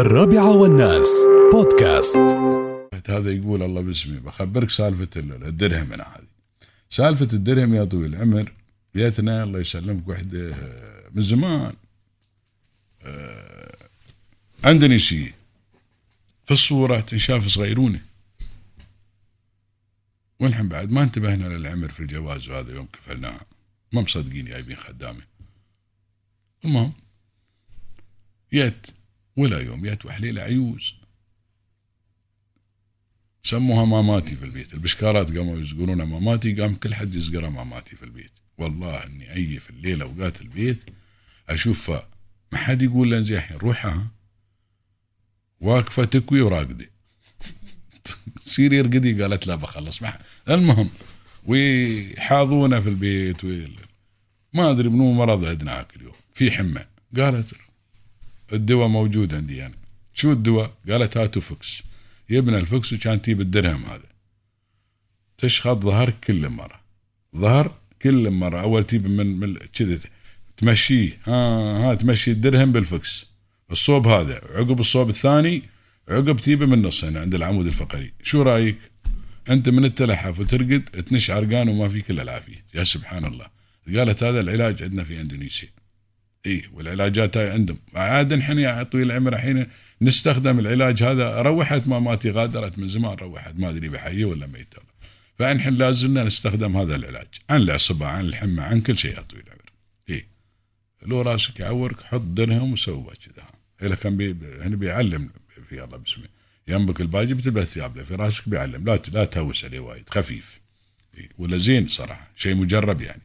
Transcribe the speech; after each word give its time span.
الرابعة 0.00 0.50
والناس 0.50 1.08
بودكاست. 1.52 2.16
هذا 3.08 3.30
يقول 3.30 3.62
الله 3.62 3.80
باسمي 3.80 4.20
بخبرك 4.20 4.70
سالفة 4.70 5.08
الدرهم 5.16 5.92
أنا 5.92 6.04
هذه. 6.04 6.26
سالفة 6.90 7.28
الدرهم 7.32 7.74
يا 7.74 7.84
طويل 7.84 8.14
العمر 8.14 8.52
بيتنا 8.94 9.42
الله 9.44 9.60
يسلمك 9.60 10.08
وحدة 10.08 10.54
من 11.14 11.22
زمان. 11.22 11.72
آه، 13.02 13.88
اندونيسية 14.66 15.34
في 16.46 16.50
الصورة 16.50 17.00
تنشاف 17.00 17.46
صغيرونة. 17.46 18.00
والحين 20.40 20.68
بعد 20.68 20.90
ما 20.90 21.02
انتبهنا 21.02 21.44
للعمر 21.44 21.88
في 21.88 22.00
الجواز 22.00 22.48
وهذا 22.48 22.74
يوم 22.74 22.88
كفلناها 22.92 23.40
ما 23.92 24.00
مصدقين 24.00 24.44
جايبين 24.44 24.76
خدامة. 24.76 25.22
المهم 26.64 26.92
يت 28.52 28.86
ولا 29.38 29.60
يوم 29.60 29.86
يت 29.86 30.06
وحليلة 30.06 30.42
عيوز 30.42 30.94
سموها 33.42 33.84
ماماتي 33.84 34.36
في 34.36 34.44
البيت. 34.44 34.74
البشكارات 34.74 35.36
قاموا 35.36 35.58
يزقرونها 35.60 36.04
ماماتي 36.04 36.52
قام 36.52 36.74
كل 36.74 36.94
حد 36.94 37.14
يزقرها 37.14 37.50
ماماتي 37.50 37.96
في 37.96 38.02
البيت. 38.02 38.32
والله 38.58 39.06
إني 39.06 39.34
أي 39.34 39.60
في 39.60 39.70
الليل 39.70 40.02
اوقات 40.02 40.40
البيت 40.40 40.84
أشوفها 41.48 42.08
ما 42.52 42.58
حد 42.58 42.82
يقول 42.82 43.10
لها 43.10 43.20
زين 43.20 43.42
روحها. 43.52 44.06
واقفة 45.60 46.04
تكوي 46.04 46.40
وراقدة. 46.40 46.90
تصير 48.44 48.72
يرقدي 48.72 49.22
قالت 49.22 49.46
لا 49.46 49.54
بخلص. 49.54 50.02
ما 50.02 50.18
المهم 50.48 50.90
ويحاضونا 51.46 52.80
في 52.80 52.88
البيت. 52.88 53.44
ما 54.54 54.70
أدري 54.70 54.88
منو 54.88 55.12
مرض 55.12 55.44
عندنا 55.44 55.86
اليوم. 55.96 56.14
في 56.34 56.50
حمى. 56.50 56.84
قالت 57.16 57.54
الدواء 58.52 58.88
موجود 58.88 59.34
عندي 59.34 59.56
يعني. 59.56 59.74
شو 60.14 60.32
الدواء؟ 60.32 60.74
قالت 60.88 61.16
هاتوا 61.16 61.42
Vicks 61.42 61.82
يبنا 62.30 62.58
ال 62.58 62.64
Vicks 62.64 62.92
وكان 62.92 63.22
تجيب 63.22 63.40
الدرهم 63.40 63.84
هذا. 63.84 64.08
تشخط 65.38 65.82
ظهر 65.84 66.10
كل 66.10 66.48
مرة. 66.48 66.80
ظهر 67.36 67.74
كل 68.02 68.30
مرة. 68.30 68.60
أول 68.60 68.84
تجيب 68.84 69.06
من, 69.06 69.40
من 69.40 69.56
كذا 69.56 69.98
تمشيه. 70.56 71.18
ها 71.24 71.32
ها 71.90 71.94
تمشي 71.94 72.30
الدرهم 72.30 72.72
بال 72.72 72.87
Vicks 72.87 73.26
الصوب 73.70 74.06
هذا. 74.06 74.40
عقب 74.54 74.80
الصوب 74.80 75.08
الثاني 75.08 75.62
عقب 76.08 76.36
تجيبه 76.36 76.66
من 76.66 76.74
النص 76.74 77.04
هنا 77.04 77.20
عند 77.20 77.34
العمود 77.34 77.66
الفقري. 77.66 78.12
شو 78.22 78.42
رأيك؟ 78.42 78.78
أنت 79.50 79.68
من 79.68 79.84
التلحف 79.84 80.40
وترقد 80.40 80.82
تنش 80.82 81.30
عرقان 81.30 81.68
وما 81.68 81.88
فيك 81.88 82.10
إلا 82.10 82.22
العافية. 82.22 82.64
يا 82.74 82.84
سبحان 82.84 83.24
الله. 83.24 83.46
قالت 83.96 84.22
هذا 84.22 84.40
العلاج 84.40 84.82
عندنا 84.82 85.04
في 85.04 85.20
إندونيسيا. 85.20 85.68
اي 86.48 86.62
والعلاجات 86.72 87.36
هاي 87.36 87.50
عندهم. 87.50 87.78
عاد 87.94 88.34
نحن 88.34 88.58
يا 88.58 88.82
طويل 88.82 89.06
العمر 89.10 89.34
الحين 89.34 89.66
نستخدم 90.02 90.58
العلاج 90.58 91.02
هذا 91.02 91.42
روحت 91.42 91.86
ماماتي 91.86 92.30
غادرت 92.30 92.78
من 92.78 92.88
زمان 92.88 93.14
روحت 93.14 93.54
ما 93.56 93.68
أدري 93.68 93.88
بحية 93.88 94.24
ولا 94.24 94.46
ميتة. 94.46 94.82
فنحن 95.38 95.74
لازلنا 95.74 96.24
نستخدم 96.24 96.76
هذا 96.76 96.96
العلاج 96.96 97.26
عن 97.50 97.60
العصبة 97.62 98.06
عن 98.06 98.24
الحمى 98.24 98.62
عن 98.62 98.80
كل 98.80 98.98
شيء 98.98 99.16
يا 99.16 99.20
طويل 99.20 99.42
العمر. 99.46 99.72
اي 100.10 100.26
لو 101.06 101.22
راسك 101.22 101.60
يعورك 101.60 102.02
حط 102.02 102.20
درهم 102.20 102.72
وسوى 102.72 103.12
كذا 103.24 103.44
اذا 103.82 103.94
كان 103.94 104.16
بي 104.16 104.36
هنا 104.62 104.76
بيعلم 104.76 105.30
في 105.68 105.84
الله 105.84 105.96
بسمه 105.96 106.24
ينبك 106.68 107.00
الباجي 107.00 107.34
بتلبس 107.34 107.74
ثياب 107.74 108.04
في 108.04 108.14
راسك 108.14 108.48
بيعلم. 108.48 108.84
لا 108.84 109.00
لا 109.12 109.24
تهوس 109.24 109.64
عليه 109.64 109.80
وايد 109.80 110.10
خفيف. 110.10 110.60
إيه؟ 111.18 111.28
ولا 111.38 111.58
زين 111.58 111.88
صراحة 111.88 112.30
شيء 112.36 112.54
مجرب 112.54 113.00
يعني. 113.00 113.22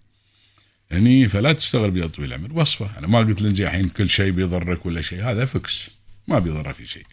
هني 0.93 1.29
فلا 1.29 1.53
تستغرب 1.53 1.97
يا 1.97 2.07
طويل 2.07 2.33
العمر 2.33 2.59
وصفة. 2.59 2.89
أنا 2.97 3.07
ما 3.07 3.19
قلت 3.19 3.41
لك 3.41 3.61
الحين 3.61 3.89
كل 3.89 4.09
شيء 4.09 4.31
بيضرك 4.31 4.85
ولا 4.85 5.01
شيء 5.01 5.23
هذا 5.23 5.45
فكس 5.45 5.89
ما 6.27 6.39
بيضر 6.39 6.73
في 6.73 6.85
شيء. 6.85 7.05